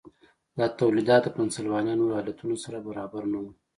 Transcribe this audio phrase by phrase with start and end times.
[0.57, 3.51] دا تولیدات د پنسلوانیا او نورو ایالتونو سره برابر نه وو.